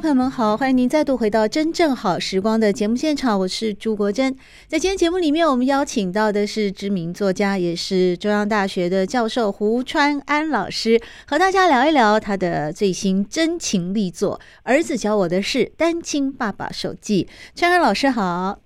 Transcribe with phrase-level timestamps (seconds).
[0.00, 4.36] 朋友们好，欢迎您再度回到《真正好时光》的节目现场，我是朱国珍。
[4.66, 17.26] 在今天节目里面，我们邀请到的是知名作家，也是中央大学的教授胡川安老师，和大家聊一聊他的最新真情力作《儿子教我的事：单亲爸爸手记》。
[17.58, 18.58] 川安老师好，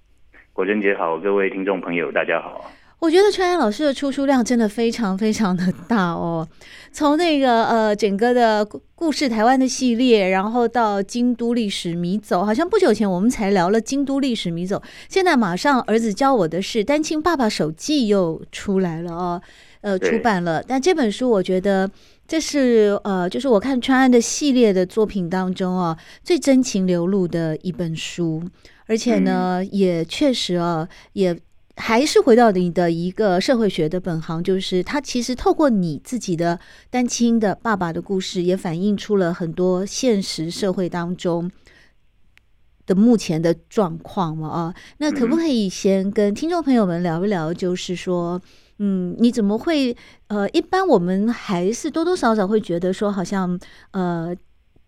[0.53, 2.73] 国珍姐好，各位听众朋友大家好。
[3.01, 6.47] 我觉得川安老师的出书量真的非常非常的大哦，
[6.93, 8.63] 从那个呃整个的
[8.95, 19.43] 故事台湾的系列，然后到京都历史迷走，好像不久前我们才聊了京都历史迷走，现在马上儿子教我的是，单亲爸爸手记又出来了哦，
[19.81, 20.63] 呃出版了。
[20.63, 21.91] 但这本书我觉得
[22.29, 28.43] 这是呃就是我看川安的系列的作品当中啊最真情流露的一本书，
[28.87, 31.35] 而且呢、嗯、也确实啊也。
[31.77, 36.59] 还是回到你的一个社会学的本行，就是他其实透过你自己的
[36.91, 41.51] 单亲的爸爸的故事，也反映出了很多现实社会当中
[42.87, 44.75] 的目前的状况嘛啊。
[44.99, 48.41] 那可不可以先跟听众朋友们聊一聊，就是说，
[48.79, 49.97] 嗯，你怎么会
[50.27, 53.59] 呃，一般我们还是多多少少会觉得说，好像
[53.93, 54.37] 呃。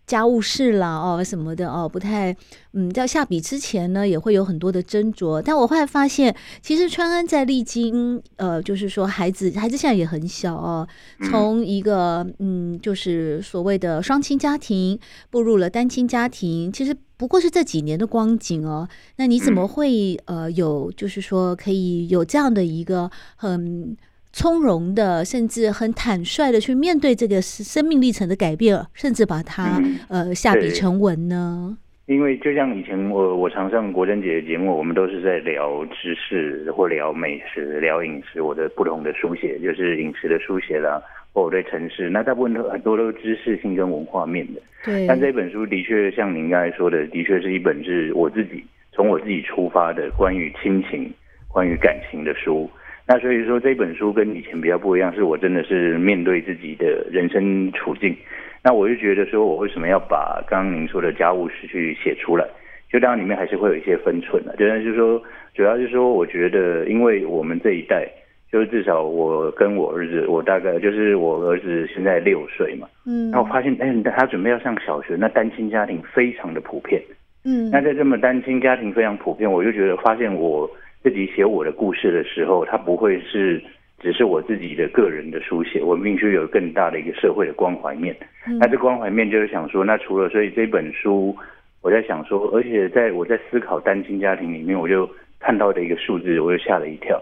[0.06, 2.36] 家务事啦，哦什么的哦，不太
[2.72, 5.40] 嗯，在下笔之前呢，也会有很多的斟酌。
[5.40, 10.86] 但我后来发现，其实川安在历经呃，就是说孩子，孩子现在也很小哦，
[11.30, 14.98] 从一个嗯，就是所谓的双亲家庭
[15.30, 18.88] 步入了单亲家庭，其实不过是这几年的光景哦。
[19.16, 23.96] 那你怎么会呃有，就是说可以有这样的一个很。
[24.32, 31.76] 从容的，甚至很坦率的去面对这个生命历程的改变，甚至把它、嗯、呃下笔成文呢？
[32.06, 41.00] 因为就像以前我我常上国珍姐的节目，我们都是在聊知识或聊美食、聊饮食，我的不同的书写就是饮食的书写啦，
[41.32, 44.60] 或我对城市，那大部分都很多都是知识性跟文化面的。
[44.84, 51.10] 对，但这本书的确像您刚才说的，的确是一本是我自己从我自己出发的关于亲情、
[51.49, 52.69] 关于感情的书。
[53.06, 58.16] 那所以说这本书跟以前比较不一样，是我真的是面对自己的人生处境。
[58.64, 62.46] 那我就觉得说，我为什么要把刚刚您说的家务事去写出来？
[62.88, 65.20] 就当然里面还是会有一些分寸的，就是说，
[65.52, 68.08] 主要就是说，我觉得，因为我们这一代，
[68.52, 77.02] 就是至少我跟我儿子，我大概就是我儿子现在六岁嘛，嗯，那我发现，哎，他准备要上小学，那单亲家庭非常的普遍，
[77.44, 80.70] 嗯，那在这么单亲家庭非常普遍，我就觉得发现我。
[81.02, 83.62] 自己写我的故事的时候，它不会是
[83.98, 88.16] 只是我自己的个人的书写，我必须有更大的一个社会的关怀面。
[88.46, 91.36] 嗯、那这关怀面就是想说，那除了所以这本书，
[91.80, 95.08] 我在想说，而且在我在思考单亲家庭里面，我就
[95.40, 97.20] 看到的一个数字，我就吓了一跳。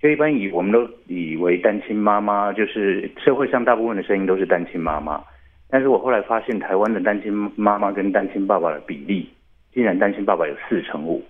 [0.00, 5.20] 就一般以我们都以为单亲妈妈就是社会上大部分的声音都是单亲妈妈，
[5.68, 9.28] 但是我后来发现，台湾的单亲妈妈跟单亲爸爸的比例，
[9.72, 11.22] 竟然单亲爸爸有四成五。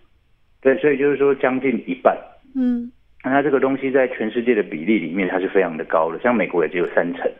[0.60, 2.16] 对，所以就是说将近一半，
[2.56, 2.90] 嗯，
[3.22, 7.30] 那它这个东西在全世界的比例里面，它是非常的高的，像美国也只有三成，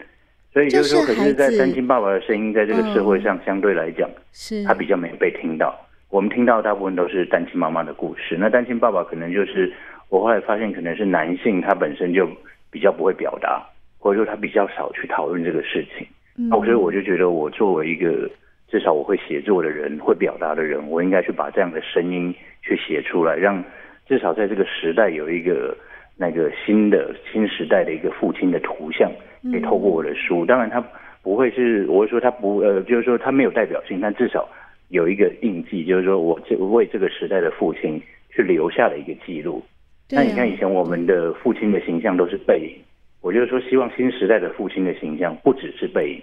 [0.52, 5.76] 所以就是说，可是，在单亲爸爸的声音在这个社会上相对来讲，是他比较没被听到。
[6.10, 9.72] 我们听到大部分都是单亲妈妈的故事，那单亲爸爸可能就是
[10.08, 12.26] 我后来发现，可能是男性他本身就
[12.70, 13.62] 比较不会表达，
[13.98, 16.06] 或者说他比较少去讨论这个事情。
[16.34, 18.30] 那所以我就觉得，我作为一个
[18.70, 22.32] 至少我会写作的人，会表达的人，我应该去把这样的声音。
[22.68, 23.64] 去写出来，让
[24.06, 25.74] 至少在这个时代有一个
[26.18, 29.10] 那个新的新时代的一个父亲的图像，
[29.50, 30.44] 可以透过我的书。
[30.44, 30.84] 当然，他
[31.22, 34.46] 不会是我会说他不呃，就是说他没有代表性，但至少
[34.88, 38.00] 有一个印记，就是说我这为这个时代的父亲
[38.30, 39.62] 去留下了一个记录。
[40.10, 42.76] 那你看以前我们的父亲的形象都是背影，
[43.22, 46.22] 我就是说希望新时代的父亲的形象不只是背影。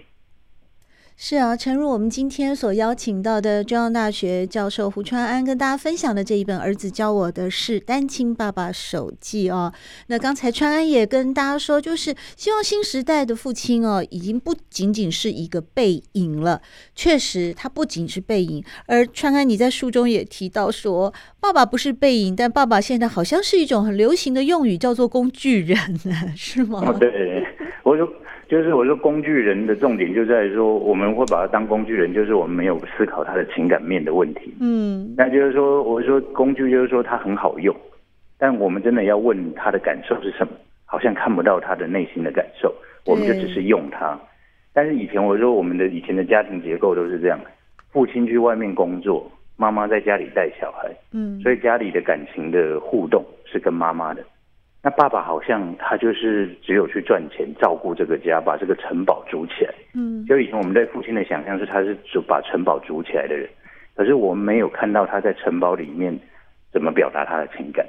[1.17, 9.71] 是啊，诚如我们今天所邀请到的中央大学教授胡川安跟大家分享的这一本《儿子教我的是：单亲爸爸手记》哦。
[10.07, 16.61] 那刚才川安也跟大家说，就是希望新时代的父亲哦，已经不仅仅是一个背影了。
[16.93, 18.61] 确实，他不仅是背影。
[18.85, 26.81] 而川安你在书中也提到说，爸爸不是背影，但爸爸现在好像是一种很流行的用语，叫做工具人，呢 是吗？
[26.99, 27.41] 对，
[27.85, 28.11] 我说。
[28.47, 34.53] 就是我说工具人的重点就在于说，我们会把他当工具人，就是我们没有思考他的情感面的问题。
[34.61, 37.75] 嗯，那就是说，我说工具就是说他很好用，
[38.37, 40.53] 但我们真的要问他的感受是什么？
[40.85, 42.71] 好像看不到他的内心的感受，
[43.07, 44.15] 我们就只是用他。
[44.73, 47.39] 但是以前我说我们的以前的家庭结构都是这样，
[47.91, 49.27] 父亲去外面工作，
[49.57, 50.87] 妈妈在家里带小孩。
[51.13, 54.23] 嗯，所以家里的感情的互动是跟妈妈的。
[54.85, 59.73] 那爸爸好像他就是只有去赚钱，照顾这个家，把这个城堡筑起来。
[59.95, 63.49] 嗯，就以前我们对父亲的想象是他是只把城堡筑起来的人，
[63.95, 66.15] 可是我们没有看到他在城堡里面
[66.71, 67.83] 怎么表达他的情感，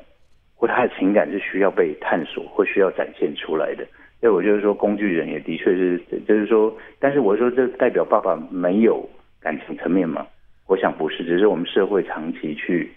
[0.55, 3.87] 或他的情感是需要被探索或需要展现出来的。
[4.23, 9.07] 所以我就是说，工具人也的确是，就是说，但是我说这代表爸爸没有
[9.39, 10.27] 感情层面吗？
[10.67, 12.91] 我想不是，只是我们社会长期去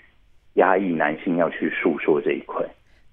[0.53, 2.65] 压抑男性要去诉说这一块。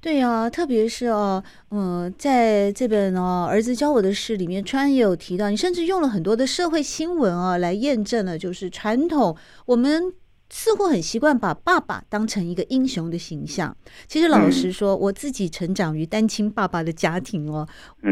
[0.06, 1.42] 对呀，特别是哦，
[1.72, 10.12] 嗯，在这本哦，儿子教我的事里面，川也有提到，你甚至用了很多的社会新闻啊，来验证了，就是传统我们。
[10.48, 13.76] 似乎很习惯把爸爸当成一个英雄的形象。
[14.06, 17.66] 其实老实说，我自己成长于单亲爸爸的家庭哦，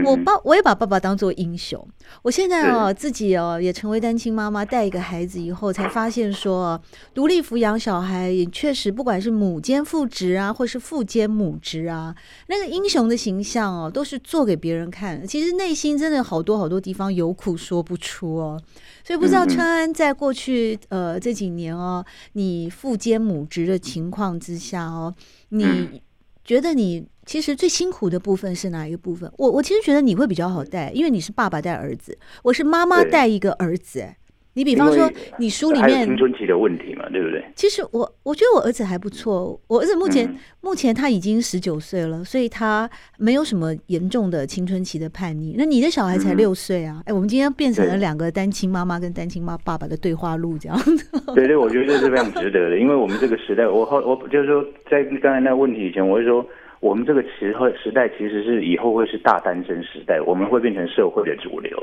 [0.04, 1.86] 我爸我也把爸爸当做英雄。
[2.22, 6.80] 我现在哦自己哦也成为单亲妈妈，带一个孩子以后，才发现说
[7.14, 12.14] 独立抚养小孩也确实，不管是母兼父职啊，或是父兼母职啊，
[12.48, 15.26] 那个英雄的形象哦，都是做给别人看。
[15.26, 18.60] 其实内心真的好多好多地方有苦说不出哦。
[19.04, 25.14] 所以不知道川安在过去呃这几年哦，你父兼母职的情况之下哦，
[25.50, 26.02] 你
[26.44, 29.30] 觉得你其实最辛苦的部分是哪一个部分？
[29.38, 34.14] 我我其实觉得你会比较好带，因为你是爸爸带儿子，我是妈妈带一个儿子。
[34.54, 37.44] 你比方说，你书里面青春期的问题嘛，对不对？
[37.56, 45.56] 其实我我觉得我儿子还不错，我儿子目前、嗯、目前他已经十九岁了，所以他没有什么严重的青春期的叛逆。
[45.58, 47.02] 那你的小孩才六岁啊？
[47.04, 51.10] 哎、嗯，我们今天变成了两个单亲妈妈跟单亲妈爸爸的对话录，这样子。
[51.34, 56.46] 对对，我觉得这是非常值得的，因为我们这个时代，我后我就是说，在刚才那个问题以前，我会说，
[56.78, 57.52] 我们这个时
[57.82, 61.76] 时代其实是以后会是大单身时代，我们会变成社会的主流。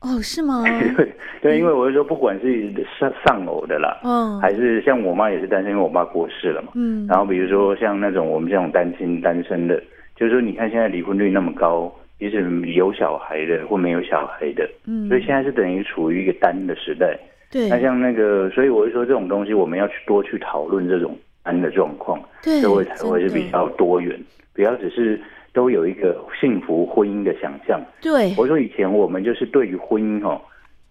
[0.00, 0.62] 哦，是吗？
[0.96, 1.12] 对
[1.42, 9.82] 对，因为我是说，不管是丧丧偶的啦，嗯，还是像我妈也是单身，因为我爸过世了嘛，嗯，然后比如说像那种我们这种单亲单身的，
[10.14, 17.18] 就是说你看现在离婚率那么高，即使有小孩的或没有小孩的，嗯，所以现在是等于处于一个单的时代，
[17.50, 24.16] 对，那像那个，所以我是说这种东西我们要去多去讨论这种单的状况，对，社会才会是比较多元，
[24.54, 25.20] 不要只是。
[25.58, 27.84] 都有一个幸福婚姻的想象。
[28.00, 30.40] 对，我说以前我们就是对于婚姻哦，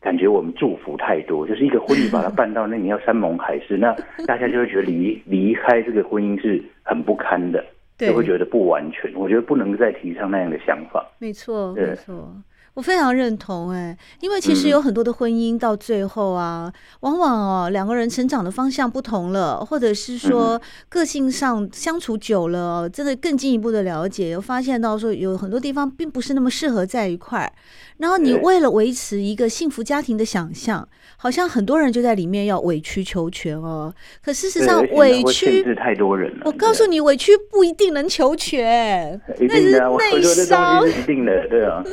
[0.02, 7.64] 感觉我们祝福太多，就是一个婚礼把它办到那你要山盟海誓， 那大家就会觉得离离开这个婚姻是很不堪的，
[7.98, 9.10] 就会觉得不完全。
[9.16, 11.02] 我觉得不能再提倡那样的想法。
[11.18, 12.30] 没错，没错。
[12.78, 27.52] 我非常认同哎，因为其实有很多的婚姻到最后啊，往往哦两个人成长的方向不同了，或者是说个性上相处久了，真的更进一步的了解，又发现到说有很多地方并不是那么适合在一块儿。
[27.98, 33.92] 然后你为了维持一个幸福家庭的想象，好像很多人就在里面要委曲求全哦。
[34.24, 36.44] 可事实上委屈太多人了。
[36.46, 40.88] 我告诉你，委屈不一定能求全，那是内伤。
[40.88, 41.84] 一定的，对啊。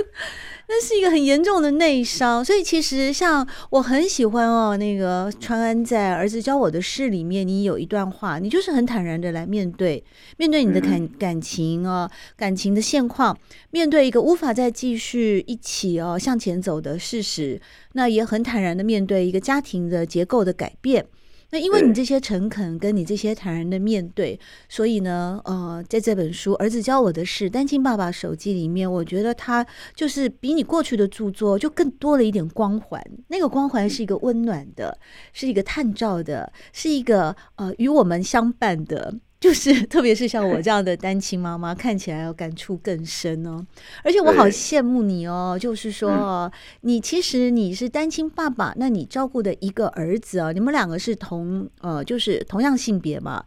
[0.66, 10.02] 那是一个很严重的内伤，所以其实像我很喜欢哦，那个川安在儿子教我的事里面，你有一段话，你就是很坦然的来面对，
[10.38, 13.38] 面对你的感感情哦，感情的现况，
[13.70, 17.60] 面对一个无法再继续一起哦向前走的事实，
[17.92, 21.06] 那也很坦然的面对一个家庭的结构的改变。
[21.54, 24.36] 那因为你这些诚恳，跟你这些坦然的面对，
[24.68, 33.00] 所以呢，呃，在这本书《儿子教我的事：单亲爸爸手记》里面，我觉得他就是比你过去的著作就更多了一点光环。
[33.28, 34.98] 那个光环是一个温暖的，
[35.32, 39.14] 是一个探照的，是一个呃与我们相伴的。
[39.44, 43.62] 就是， 特别是像我这样的单亲妈妈，看起来要感触更深哦。
[44.02, 53.44] 而且我好羡慕你哦，就是说，你其实你是单亲爸爸，那你照顾的一个儿子啊，你们两个是同呃，就是同样性别嘛，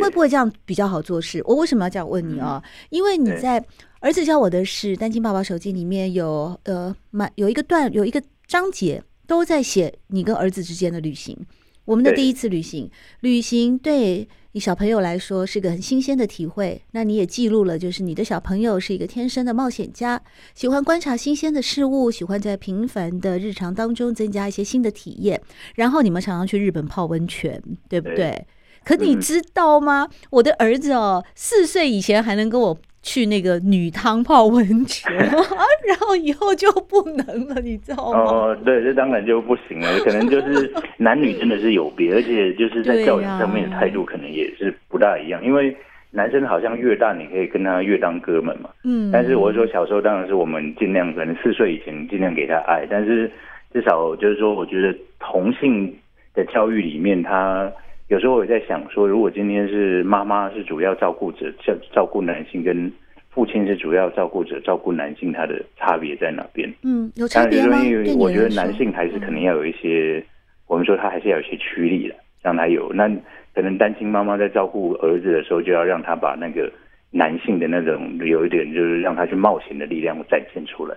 [0.00, 1.42] 会不会这样比较好做事？
[1.44, 2.62] 我为什么要这样问你啊？
[2.88, 3.60] 因为你在
[4.00, 9.02] 《儿子教我的是：单亲爸爸手机》里面有呃，满有一个段有一个章节。
[9.28, 11.36] 都在写你跟儿子之间的旅行。
[11.84, 12.88] 我们的第一次旅行，
[13.22, 16.80] 旅行对你小朋友来说是个很新鲜的体会。
[16.92, 20.18] 那你也记录了，就是你的小朋友是一个天生的冒险家，
[20.54, 25.38] 喜欢观察新鲜的事物，喜欢在平凡的日常当中增加一些新的体验。
[25.74, 28.46] 然后你们常常去日本泡温泉，对不对？
[28.82, 30.08] 可你知道吗？
[30.30, 32.78] 我的儿子哦，四岁以前还能跟我。
[33.06, 35.14] 去那个女汤泡温泉，
[35.86, 38.18] 然后以后就不能了，你知道吗？
[38.18, 39.86] 哦，对，这当然就不行了。
[40.00, 45.40] 可能就是男女真的是有别，而且就是在教养上面的态度可能也是不大一样。
[45.44, 45.74] 因为
[46.10, 48.70] 男生好像越大，你可以跟他越当哥们嘛。
[48.82, 49.08] 嗯。
[49.12, 53.30] 但是我说小时候当然是我们尽量，可能四岁以前尽量给他爱，但是
[53.72, 55.96] 至少就是说，我觉得同性
[56.34, 57.70] 的教育里面，他。
[58.08, 62.90] 有时候我也在想说，如果今天是妈妈是主要照顾者，照照顾男性，跟
[63.30, 66.72] 父亲是主要照顾者，照顾男性，他的差别在哪边？
[66.84, 67.82] 嗯，有差别吗？
[67.84, 70.24] 因为我觉得男性还是肯定要有一些，嗯、
[70.68, 72.92] 我们说他还是要有一些驱力的，让他有。
[72.92, 73.10] 那
[73.52, 76.72] 可能单亲妈妈在照顾儿子的时候，就要让他把那个
[77.10, 80.96] 男性的那种有一点，就是让他去冒险的力量展现出来。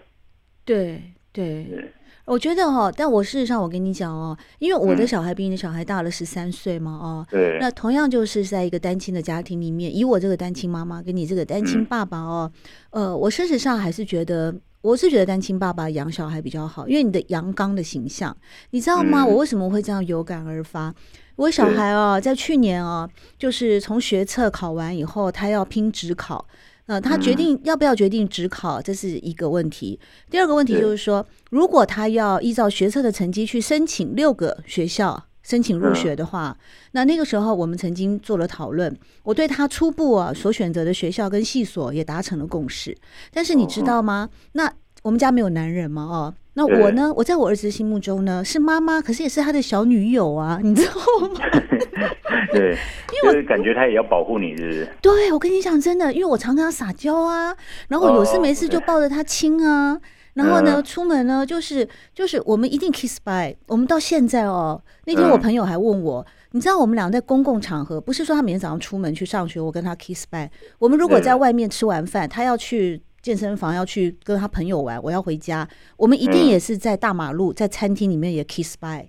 [0.64, 1.02] 对
[1.34, 1.64] 对。
[1.64, 1.84] 对
[2.30, 12.52] 我觉得哈，但我事实上我跟你讲哦，因为我的小孩比你的小孩大了十三岁嘛，哦，对，那同样就是在一个单亲的家庭里面，以我这个单亲妈妈跟你这个单亲爸爸哦，
[12.92, 18.38] 呃，我事实上还是觉得，我是觉得单亲爸爸养小孩比较好，因为你的阳刚的形象，
[18.70, 19.26] 你知道吗？
[19.26, 20.94] 我为什么会这样有感而发？
[21.36, 23.10] 我小孩哦，在去年哦，
[23.40, 26.46] 就是从学测考完以后，他要拼职考。
[26.90, 30.00] 呃，他决定要不要决定只考，这是一个问题。
[30.28, 36.58] 第二个问题就是说，如果他要依照学测的成绩去申请六个学校申请入学的话，
[36.94, 38.92] 那那个时候我们曾经做了讨论，
[39.22, 42.98] 我对他初步啊所选择的学校跟系所也达成了共识。
[43.32, 44.28] 但是你知道吗？
[44.54, 46.34] 那我们家没有男人嘛，哦。
[46.56, 47.14] 那我呢？
[47.16, 51.40] 我在我儿子心目中呢是妈妈，可是也是他的小女友啊， 你知道吗？
[52.52, 52.72] 对，
[53.14, 54.90] 因为我感觉他也要保护你，是不是？
[55.02, 57.56] 对，我跟你讲真的，因为我常跟他撒娇啊，
[57.88, 60.02] 然后有事没事就抱着他亲啊，哦、
[60.34, 63.56] 然后呢，出门呢就是就是我们一定 kiss bye。
[63.68, 70.50] 我们到现在哦，那天我朋友还问我，嗯、你知道我们俩在公共场合，不是说他每天早上出门去上学，我跟他 kiss bye。
[70.78, 73.02] 我们如果在外面吃完饭，他要去。
[73.22, 79.08] 健身房要去跟他朋友玩，我要回家，我们一定也是在大马路，在餐厅里面也 kiss bye，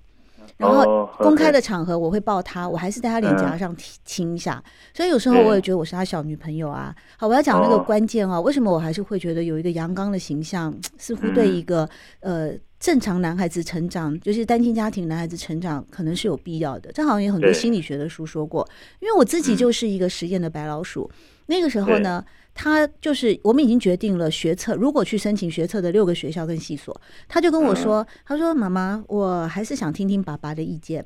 [0.56, 3.74] 然后公开的场合我会抱他，我还是在他脸颊上
[4.04, 4.62] 亲一下，
[4.92, 6.94] 所以有时候我也觉得我是他小女朋友啊。
[7.16, 11.88] 好，我要讲那个关键啊，为什么我还是会觉得有一个阳刚的形象， 似乎对一个
[12.20, 16.90] 呃正常男孩子成长，就是单亲家庭男孩子成长可能是有必要的。
[16.92, 18.68] 这好像有很多心理学的书说过，
[19.00, 21.10] 因为我自己就是一个实验的白老鼠，
[21.46, 22.24] 那个时候呢。
[22.62, 26.94] 他就是我们已经决定了学测，如果去申请学测的六个学校跟系所，
[27.26, 31.02] 他就跟我说：“他说妈妈，我还是想听听爸爸的意见。”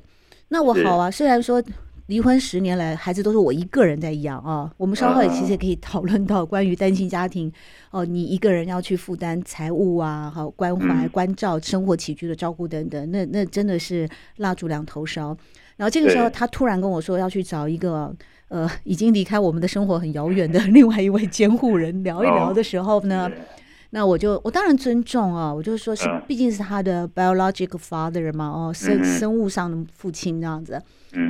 [0.49, 1.63] 那我好啊，虽然说
[2.07, 7.49] 离婚十年来孩子都是我一个人在养啊，我们稍后也其实也可以讨论到关于单亲家庭
[7.89, 14.05] 哦，你一个人要去负担财务啊，好关怀关照生活起居的照顾等等，那那真的是
[14.39, 15.37] 蜡烛两头烧。
[15.77, 18.13] 然后这个时候他突然跟我说要去找一个。
[18.47, 23.29] 呃，已经离开我们的生活很遥远的 另外一位监护人聊一聊的时候呢，
[23.89, 30.79] 那我就我当然尊重啊，我就说是毕竟是他的 biological father 嘛，哦，生生物上的父亲这样子。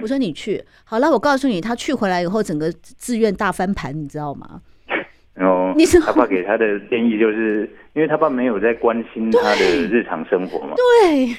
[0.02, 4.62] 我说你去好了，我告诉你，他去回来以后，整个自愿大翻盘，你知道吗？
[5.40, 10.74] 哦，你说他爸给他的建议就是，因为他爸没有在关心他的日常生活嘛。
[10.76, 11.34] 对。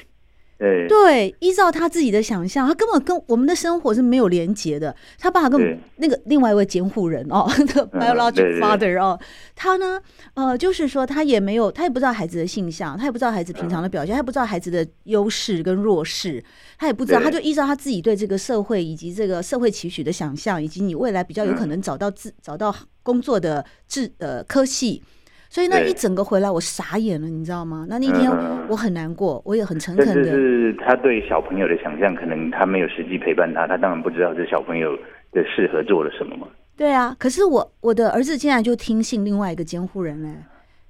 [0.57, 4.95] 对，对，依照他自己的想象，他根本跟我们的生活是没有连结的。
[5.19, 9.19] 他爸跟那个另外一位监护人哦，那个 biological father 哦，
[9.55, 10.01] 他呢，
[10.33, 16.43] 呃，就是说他也没有，他也不知道孩子的性向，他也不知道孩子平常的表现，他也不知道孩子的优势跟弱势，
[16.79, 25.03] 他也不知道，他就依照他自己对这个社会以及这个社会期许的想象，以及你未来比较有可能找到自找到工作的志呃科系。
[25.49, 27.85] 所以那一整个回来，我傻眼了，你知道吗？
[27.89, 28.29] 那那天
[28.67, 30.23] 我很难过，我也很诚恳的。
[30.25, 34.95] 是他对小朋友的想象，可能他没有实际陪伴他，他当然不知道这小朋友
[35.31, 36.47] 的适合做了什么嘛。
[36.75, 40.29] 对啊，可是我我的儿子竟然就听信另外一个监护人嘞，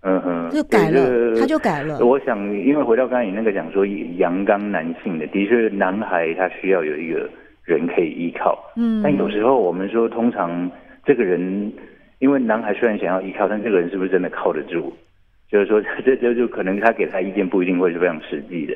[0.01, 1.99] 嗯哼，就改了，他就改了。
[2.05, 7.29] 我想，因为回到刚才你那个讲说阳刚男性的，的确，男孩他需要有一个
[7.63, 10.69] 人可以依靠，嗯，但有时候我们说，通常
[11.05, 11.71] 这个人。
[12.19, 14.93] 因为男孩虽然想要依靠，但这个人是不是真的靠得住？
[15.49, 18.75] 就是说， 这这就可能他给他意见不一定会是非常实际的。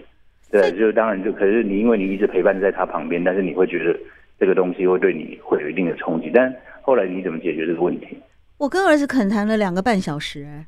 [0.52, 3.98] 对，就当然就可是你，因为你一直陪伴在他旁边，但是你会觉得
[4.40, 6.30] 这个东西会对你会有一定的冲击。
[6.34, 8.18] 但后来你怎么解决这个问题？
[8.58, 10.66] 我跟儿子恳谈了两个半小时，哎，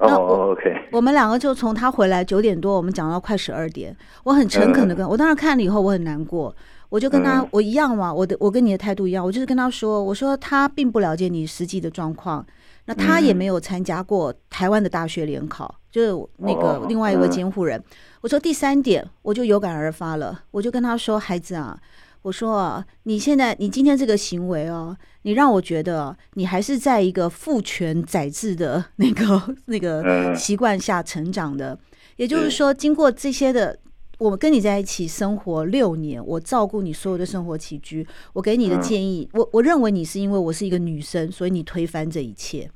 [0.00, 3.94] 那我 OK，我们两个就从他回来九点多，我们讲到快十二点。
[4.24, 6.54] 我很诚恳的跟我当时看了以后，我很难过。
[6.88, 12.44] 我就跟他我一样嘛，我的我跟你的态度一样，我就是跟他说，我说他并不了解你实际的状况，
[12.86, 17.80] 那他也没有参加过台湾的大学联考，就是那个另外一位监护人。
[18.22, 21.78] 我说第三点，我就有感而发了，我就跟他说，孩子啊。
[22.22, 31.78] 我说啊，你现在你今天这个行为哦，你让我觉得你还是在一个父权宰制的 那个那个习惯下成长的。
[32.16, 33.78] 也就是说，经过这些的，
[34.18, 42.70] 我跟你在一起生活六年，我照顾你所有的生活起居，我给你的建议，我我认为你是因为我是一个女生，所以你推翻这一切。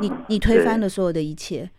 [0.00, 1.70] 你你推翻了所有的一切。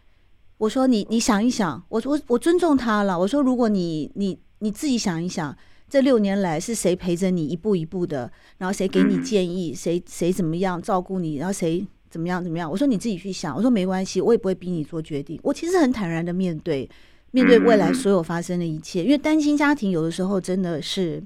[0.60, 3.18] 我说你你想一想，我我我尊重他了。
[3.18, 5.58] 我说如果你你你自己想一想。
[5.90, 8.30] 这六年来是谁陪着你一步一步的？
[8.58, 9.74] 然后谁给你建议？
[9.74, 11.38] 谁谁怎么样照顾你？
[11.38, 12.70] 然后谁怎么样怎么样？
[12.70, 13.56] 我说你自己去想。
[13.56, 15.40] 我说没关系，我也不会逼你做决定。
[15.44, 16.90] 我其实很坦然的面对
[17.32, 21.24] 面对未来所有发生的一切，因为单亲家庭有的时候真的是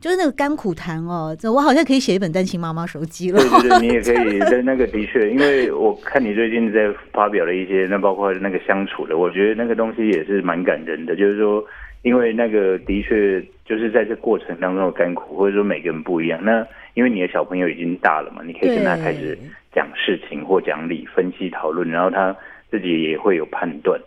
[0.00, 1.36] 就是那个甘苦谈哦。
[1.38, 3.38] 这我好像可以写一本单亲妈妈手机了。
[3.38, 4.40] 对对对， 你也可以。
[4.50, 11.64] 在那个的确，因为我看你最近在发表了一些，那包括那个相处的，我觉得那个东西也是蛮感人的，就是说。
[12.02, 16.38] 因为那个的确就是在这过程当中的甘苦，或者说每个人不一样。
[16.44, 19.38] 那因为你的小朋友已经大了嘛，你可以跟他开始
[19.72, 22.36] 讲事情或讲理、分析、讨论，然后他
[22.70, 24.00] 自己也会有判断。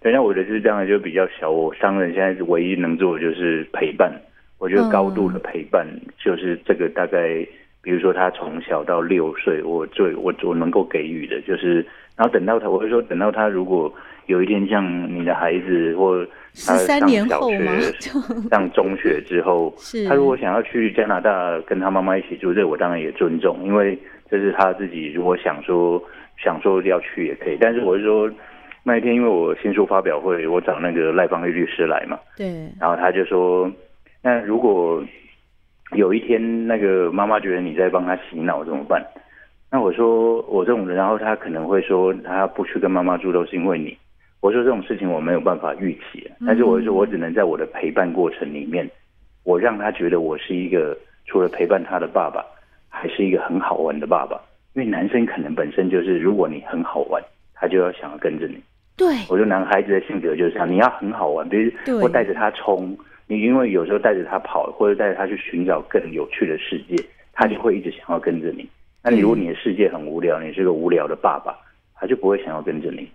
[0.00, 1.50] 对，那我的是这样，就比较小。
[1.50, 4.12] 我商人现在唯一能做的就是陪伴。
[4.58, 5.86] 我觉得高度的陪伴
[6.18, 7.46] 就是这个大概，
[7.86, 11.76] 比如说他从小到六岁，我最我我能够给予的就是，
[12.16, 13.94] 然后等到他，我会说等到他如果。
[14.26, 16.26] 有一天，像你的孩子或
[16.66, 17.80] 他上小学、
[18.50, 19.72] 上中学之后，
[20.08, 23.96] 他如果想要去加拿大跟他妈妈一起住，这我当然也尊重，因为
[24.28, 26.02] 这是他自己如果想说
[26.42, 27.56] 想说要去也可以。
[27.60, 28.28] 但是我是说，
[28.82, 32.48] 那一天因为我新书发表会，我找那个赖芳玉律师来嘛，对，
[32.80, 33.70] 然后他就说，
[34.22, 35.00] 那如果
[35.92, 39.04] 有一天那个妈妈觉得你在帮她洗脑怎么办？
[39.70, 43.96] 那我说我这种人，然后他可能会说，他不去跟妈妈住都是因为你。
[44.40, 48.88] 我说这种事情我没有办法预期，但是我说我只能在我的陪伴过程里面，
[49.42, 50.96] 我让他觉得我是一个
[51.26, 52.44] 除了陪伴他的爸爸，
[52.88, 54.40] 还是一个很好玩的爸爸。
[54.74, 57.20] 因为男生可能本身就是，如果你很好玩，
[57.54, 58.62] 他就要想要跟着你。
[58.96, 62.96] 对，我说男孩子的性格就是这样，你要很好玩，比如我带着他冲，
[63.26, 66.96] 你因为有时候带着他跑，或者带着他去寻找更有趣的世界，
[67.32, 68.68] 他就会一直想要跟着你。
[69.02, 71.56] 那你如果你的世界很无聊，你是个无聊的爸爸，
[71.94, 73.08] 他就不会想要跟着你。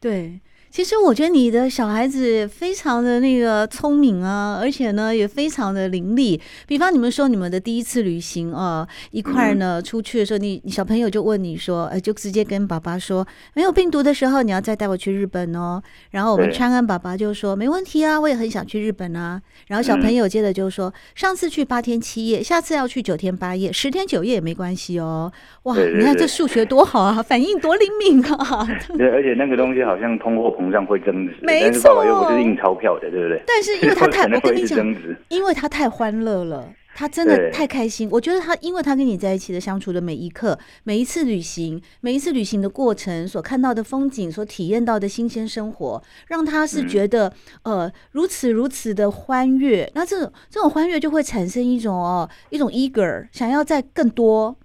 [0.00, 0.32] 对，
[0.70, 6.40] 其实我觉得你的小孩子非常的那个聪明啊，而且呢也非常的伶俐。
[6.68, 15.82] 比方你们说你们的第一次旅行啊，一块儿呢出去的时候，你你小朋友就问你说，呃，就直接跟爸爸说，没有病毒的时候，你要再带我去日本哦。
[16.12, 19.42] 然后我们川安爸爸就说，没问题啊，我也很想去日本啊。
[19.66, 25.32] 然后小朋友接着就说，上次去八天七夜，下次要去九天八夜，十天九夜也没关系哦。
[25.64, 28.64] 哇，你看这数学多好啊，反应多灵敏啊。
[28.96, 33.42] 对，而且那个东西好像通货膨胀会增值，没错，但是爸爸又不是印钞票的，对不对？
[33.46, 34.94] 但是因为他 太，我跟你讲，
[35.28, 38.08] 因为他太欢乐了，他真的太开心。
[38.12, 49.90] 我觉得他，因为他跟你在一起的相处的每一刻，每一次旅行，每一次旅行的过程，所看到的风景，所体验到的新鲜生活，让他是觉得、嗯、呃如此如此的欢悦。
[49.94, 54.56] 那这种这种欢悦就会产生一种哦一种 eager，想要再更多。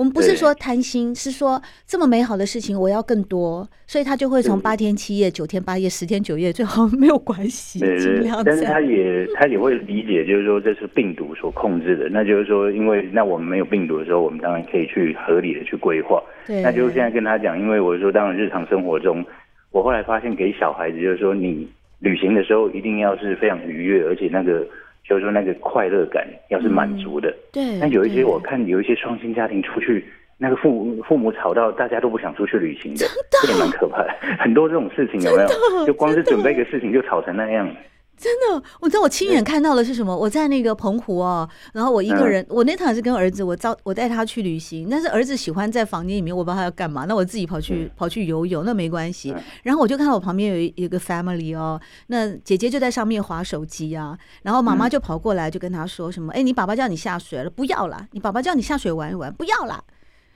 [0.00, 7.80] 我们不是说贪心，是说这么美好的事情我要更多，所以他就会从八天七夜、九天八夜、十天九夜，最好没有关系。
[8.42, 16.18] 但是他也他也会理解，就是说这是病毒所控制的，那就是说，因为那我们没有病毒的时候，我们当然可以去合理的去规划。
[16.46, 19.22] 对，那就是现在跟他讲，因为我说，当然日常生活中，
[19.70, 24.66] 我后来发现给小孩子就是说，你旅行的时候一定要是非常愉悦，而且那个。
[25.04, 27.78] 就是说那个快乐感要是满足的，嗯、对。
[27.78, 30.04] 那有一些我看有一些双亲家庭出去，
[30.38, 33.06] 那个父母父母吵到大家都不想出去旅行的，
[33.42, 34.10] 这也蛮可怕的。
[34.38, 35.86] 很多这种事情有没有？
[35.86, 37.68] 就光是准备一个事情就吵成那样。
[38.20, 40.14] 真的，我知道我亲眼看到的是什么？
[40.14, 49.34] 我在那个澎湖哦，然后我一个人，我那趟是跟儿子，我招我带他去旅行，但是儿子喜欢在房间里面，我不知道他要干嘛，那我自己跑去跑去游泳，那没关系。
[49.62, 59.82] 然后我就看到我旁边有一一个 family 哦，那姐姐就在上面划手机啊，然后妈妈就跑过来就跟他说什么：“哎，你爸爸叫你下水了，不要啦，你爸爸叫你下水玩一玩，不要啦。”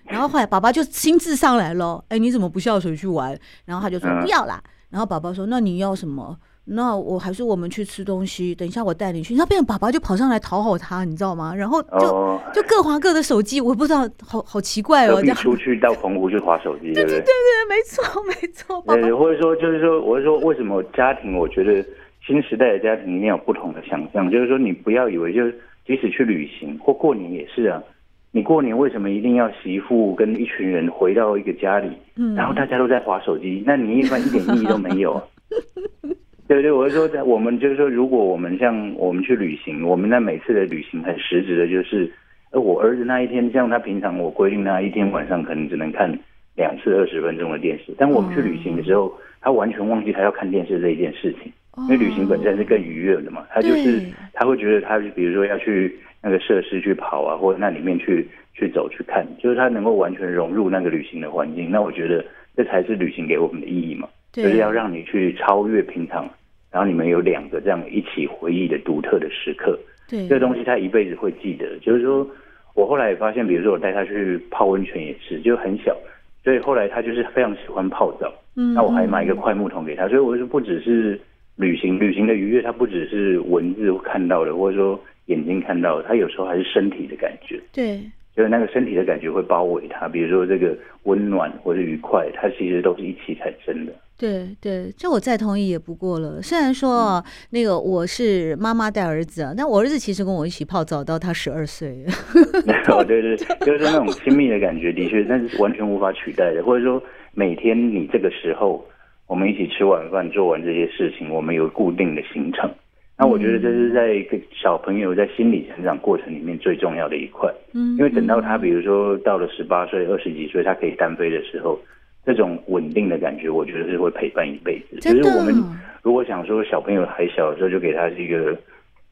[0.04, 3.38] 然后后来爸爸就亲自上来了，哎，你怎么不下水去玩？
[3.66, 4.62] 然后他就说不要啦。
[4.88, 9.34] 然后宝宝说：“那你要什么？”那我还是我们去吃东西，等一下我带你去。
[9.34, 11.54] 那变成爸爸就跑上来讨好他，你知道吗？
[11.54, 15.20] 然后就、哦、就各划各的手机，我不知道，好好奇怪哦。
[15.22, 17.20] 你出去到澎湖去划手机， 对不对？
[17.20, 18.82] 对对对，没错 没错。
[18.86, 21.36] 对，或者说就是说，我是说，为什么家庭？
[21.36, 21.84] 我觉得
[22.26, 24.30] 新时代的家庭一定有不同的想象。
[24.30, 27.82] 就是说，你不要以为，就是即使去旅行或过年也是啊。
[28.30, 33.62] 你过年为什么一定要媳妇跟一群人回到一个家里，嗯、然后大家都在划手机？
[33.66, 35.22] 那你一般一点意义都没有啊。
[36.46, 42.10] 对对，我是说，在我们就是说，如果我们像我们去旅行，我们那每次的旅行很实质的，就是，
[42.50, 46.06] 呃，我儿子那一天，像他平常我规定他一天晚上可能只能看
[46.54, 54.02] 两次二十分钟的电视，但我们去旅行的时候，他完全忘记他要看电视这一件事情，因为旅行本身是更愉悦的嘛，他就是
[54.34, 62.22] 他会觉得他比如说要去那个设施去跑啊，或者那里面去去走去看，就是他能够完全融入那个旅行的环境，那我觉得
[62.54, 64.06] 这才是旅行给我们的意义嘛。
[64.42, 66.28] 就是要让你去超越平常，
[66.70, 69.78] 然后你们有两个这样一起回忆的独特的时刻。
[70.08, 71.78] 对，这个东西他一辈子会记得。
[71.78, 72.28] 就是说
[72.74, 75.96] 我后来也发现，比如说我带他去泡温泉也是，就很小，
[76.42, 78.32] 所以后来他就是非常喜欢泡澡。
[78.56, 81.20] 嗯，那我还买一个快木桶给他，所以我就不只是
[81.56, 87.60] 旅行，旅行的愉悦，他不只是文字看到的，或者说眼睛看到的，他有时候还是身体的感觉。
[87.72, 88.00] 对。
[88.36, 93.92] 就是那个身体的感觉会包围他，比如说这个温暖或者愉快，它其实都是一起产生的。
[94.24, 96.40] 对对，这我再同意也不过了。
[96.40, 102.06] 虽然说、嗯、那个我是妈妈带儿子啊，但我儿子其实跟我一起泡澡到他十二岁。
[103.06, 106.62] 对对，就是那种亲密的感觉，的确，但是完全无法取代的。
[106.64, 107.02] 或者说，
[107.34, 108.82] 每天你这个时候，
[109.26, 112.70] 我们一起吃晚饭，做完这些事情，我们有固定的行程。
[113.18, 121.78] 那我觉得这是在一个小朋友在心理成长过程里面最重要的一块，嗯，因为等到他比如说到了十八岁、二十几岁，他可以单飞的时候，
[122.24, 124.98] 这种稳定的感觉，我觉得是会陪伴一辈子。
[125.00, 125.54] 就是我们
[126.02, 128.56] 如果想说小朋友还小的时候就给他是一个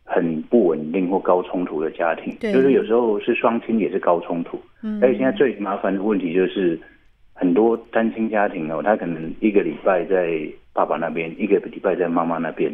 [0.04, 6.78] 很不稳定或高冲突的家庭，就是有时候是双亲也是高冲突，嗯，而且现在最麻烦的问题就是
[7.34, 10.40] 很多单亲家庭哦，他可能一个礼拜在
[10.72, 12.72] 爸爸那边，一个礼拜在妈妈那边。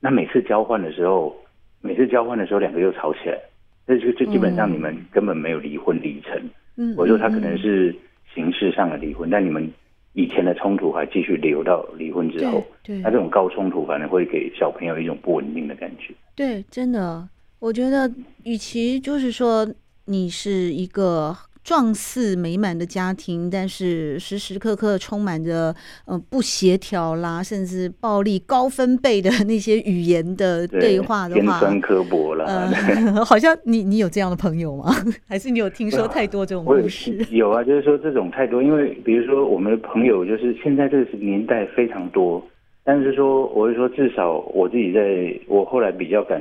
[0.00, 1.34] 那每次交换的时候，
[1.80, 3.38] 每次交换的时候，两个又吵起来，
[3.86, 6.38] 那就就基本上你们根本没有离婚离成。
[6.76, 7.94] 嗯，我说他可能是
[8.36, 9.68] 形式上的离婚，嗯，但你们
[10.12, 12.62] 以前的冲突还继续留到离婚之后。
[12.84, 16.14] 对，那这种高冲突反而会给小朋友一种不稳定的感觉。
[16.36, 18.08] 对，真的，我觉得
[18.44, 19.66] 与其就是说
[20.04, 21.36] 你是一个。
[21.66, 25.74] 状似美满的家庭，但是时时刻刻充满着
[26.04, 32.44] 呃不协调啦，甚至暴力高分贝的那些语言的对话的话，尖酸刻薄了。
[32.44, 34.94] 呃， 好像你你有这样的朋友吗？
[35.26, 37.18] 还是你有听说太多这种故事？
[37.30, 42.40] 有啊，就是说这种太多，因为比如说我们的朋友，就是现在这个年代非常多，
[42.84, 46.40] 但是说我是说，至少我自己在我后来比较敢。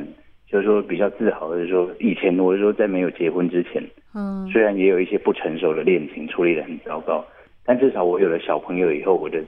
[0.55, 7.25] 就是说比较自豪的是说，以前我是说在没有结婚之前，嗯，虽然也有一些不成熟的恋情处理的很糟糕，
[7.65, 9.43] 但至少我有了小朋友以后，我的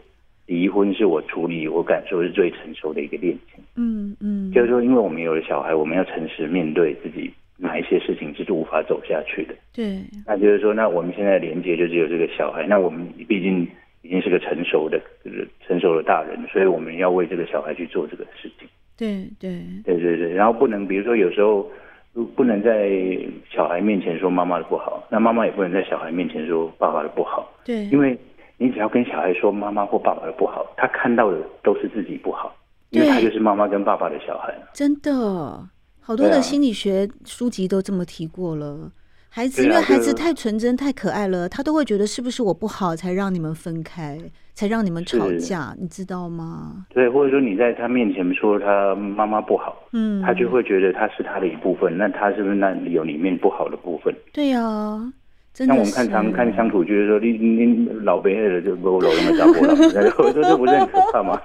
[0.47, 3.63] 离婚是我处理我感受是最成熟的一个恋情。
[3.77, 9.55] 嗯嗯，就是说因为我们有了小孩，我们要诚实面对自己哪一些事情是无法走下去的。
[9.73, 13.65] 对，那就是说，那我们现在连接就只有这个小孩，那我们毕竟
[14.01, 18.67] 已经是个成熟的、就是成熟的大人，所以我们要为这个小孩去做这个事情。
[18.97, 21.69] 对对对对对，然后不能，比如说有时候
[22.35, 22.89] 不能在
[23.49, 27.47] 小孩面前说妈妈的不好，那妈妈也不能在小孩面前说爸爸的不好。
[27.63, 28.17] 对，因为
[28.57, 32.55] 你只要跟小孩说妈妈或爸爸的不好，他看到的都是自己不好，
[32.89, 34.51] 因为他就是妈妈跟爸爸的小孩。
[34.73, 38.91] 真的，好多的心理学书籍都这么提过了。
[39.29, 44.17] 孩子，因为孩子太纯真、太可爱了，他都会觉得是不是我不好才让你们分开，
[44.57, 46.87] 才让你们吵架，你知道吗？
[46.89, 54.11] 对，或者说你在他面前说他妈妈不好，嗯，他就会觉得他是他的一部分，那他是不是那里有里面不好的部分？
[54.33, 54.59] 对呀。
[55.59, 59.73] 那我们看常看相处就是说，你你老辈的就不老那么糟糕了，
[60.17, 61.39] 我说这不是很可怕吗？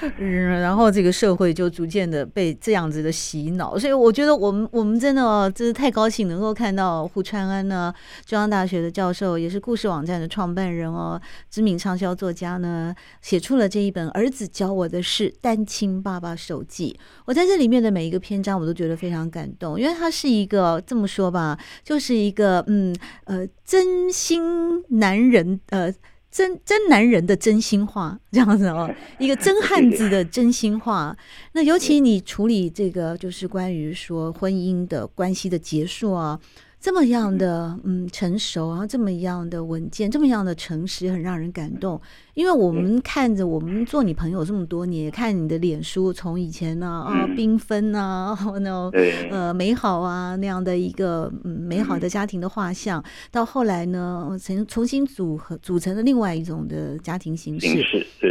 [0.18, 7.92] 嗯，然后这个社会就逐渐的被这样子的洗脑，所以我觉得我们我们真的哦，真是太高兴能够看到胡川安呢，
[8.24, 11.20] 中央大学的教授，也是故事网站的创办人哦，
[11.50, 16.96] 知名畅销作家呢，写出了这一本《儿子教我的事：单亲爸爸手记》。
[17.24, 25.92] 我在这里面的每一个篇章，我都觉得非常感动，因为他是一个这么说吧，就是一个嗯呃真心男人呃。
[26.30, 28.88] 真真男人的真心话，这样子哦，
[29.18, 31.16] 一个真汉子的真心话。
[31.52, 36.38] 那尤其你处理这个，就是关于说婚姻的关系的结束啊，
[36.80, 42.00] 这么样的嗯成熟，然后这么样的稳健，这么样的诚实，很让人感动。
[42.34, 48.88] 因为我们看着我们做你朋友这么多年，看你的脸书，从以前呢啊缤纷啊，然后呢
[49.28, 57.84] 呃美好啊那样的一个嗯美好的家庭的画像，到后来呢重重新组合组成了另外一种的家庭形式。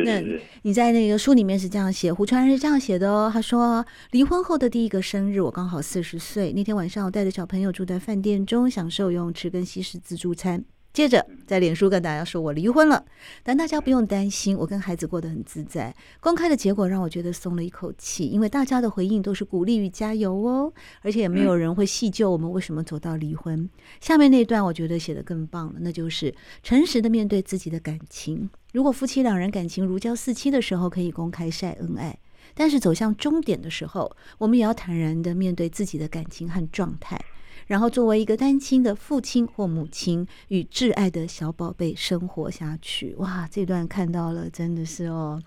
[0.06, 0.24] 那
[0.62, 3.30] 你在那个书里面是这样写，胡川是这样写的哦。
[3.32, 10.64] 他说离婚后的第一个生日，我刚好四十岁，那天晚上我带着小朋友住在饭店中，享受游泳池跟西式自助餐。
[10.94, 13.06] 接着在脸书跟大家说我离婚了，
[13.44, 15.96] 但大家不用担心，我跟孩子过得很自在。
[16.20, 20.74] 公开的结果让我觉得松了一口气，因为大家的回应都是鼓励与加油哦，
[21.04, 23.70] 而且也没有人会细究我们为什么走到离婚。
[24.02, 28.50] 下面那段我觉得写得更棒了，那就是诚实的面对自己的感情。
[28.74, 32.18] 如果夫妻两人感情如胶似漆的时候，可以公开晒恩爱，
[32.56, 37.24] 但是走向终点的时候，我们也要坦然的面对自己的感情和状态。
[37.68, 43.14] 然后作为一个单亲的父亲或母亲，与挚爱的小宝贝生活下去。
[43.18, 45.42] 哇，这段看到了，真的是哦，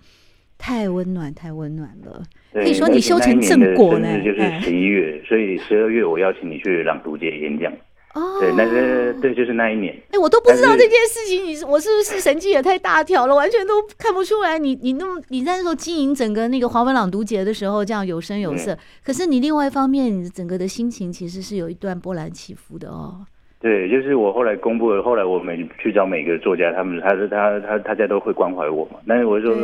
[0.59, 2.23] 太温暖，太温暖了。
[2.53, 4.23] 可以说你修成正果呢。
[4.23, 7.73] 就是十一月，哎、所以十二月我邀请你去朗读节演讲。
[8.15, 9.95] 哦，对，那是对，就是那一年。
[10.11, 14.71] 哎，我都不知道这件事情，你是我是不是神经也太大条了，完全都看不出来你。
[14.75, 18.73] 你你那么你在那时候经营整个那个华文朗读节的时候，这样有声有色。
[18.73, 23.27] 嗯、可是你另外一方面，你整个的心情其实是有一段波澜起伏的哦。
[23.61, 28.99] 对，就是我后来公布了，后来我们去找每个作家，他们他是他他大家都会关怀我嘛。
[29.07, 29.55] 但是我说，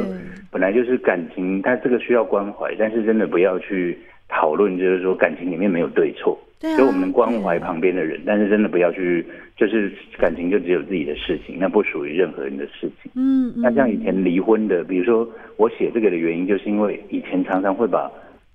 [0.51, 6.39] 本来就是感情，他这个需要关怀，但是真的不要去讨论，就是说感情里面没有对错。
[6.59, 9.25] 所以我们能关怀旁边的人，但是真的不要去，
[9.59, 13.13] 就是感情就只有自己的事情，那不属于任何人的事情。
[13.15, 18.11] 嗯，那像以前离婚的，比如说我写这个的原因，就是因为以前常常会把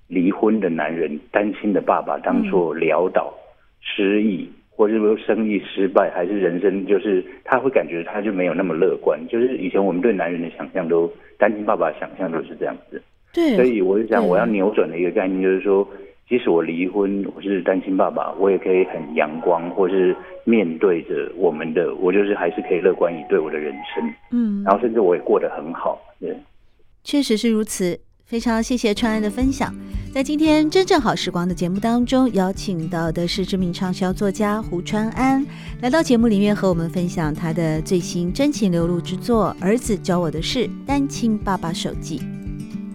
[0.07, 3.31] 离婚的男人、单亲的爸爸当作潦倒、
[3.79, 9.19] 失意，或者说生意失败，还是人生就是他会感觉他就没有那么乐观。
[9.29, 12.99] 就是以前我们对男人的想象都，单亲爸爸想象都是这样子。
[13.31, 15.87] 对，所以我就想我要扭转的一个概念，就是说。
[16.27, 26.35] 即使我离婚，我是单亲爸爸，我也可以很阳光，或是面对着我们的，我就是还是可以乐观以对我的人生，嗯，然后甚至我也过得很好，对，
[27.03, 27.99] 确实是如此。
[28.23, 29.75] 非常谢谢川安的分享。
[30.13, 35.45] 在今天真正好时光的节目当中，邀请到的是知名畅销作家胡川安，
[35.81, 42.19] 来到节目里面和我们分享他的最新真情流露之作《儿子教我的事：单亲爸爸手记》。